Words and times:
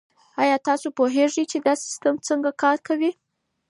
آیا 0.41 0.57
تاسو 0.67 0.87
پوهیږئ 0.97 1.43
چي 1.51 1.57
دا 1.67 1.73
سیستم 1.85 2.15
څنګه 2.27 2.49
کار 2.63 2.77
کوي؟ 2.87 3.11